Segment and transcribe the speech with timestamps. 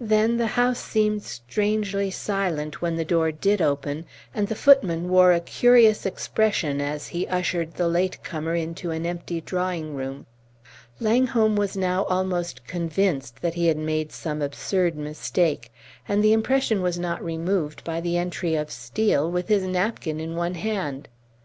[0.00, 5.32] Then the house seemed strangely silent when the door did open, and the footman wore
[5.32, 10.26] a curious expression as he ushered the late comer into an empty drawing room.
[10.98, 15.70] Langholm was now almost convinced that he had made some absurd mistake,
[16.08, 20.34] and the impression was not removed by the entry of Steel with his napkin in
[20.34, 21.06] one hand.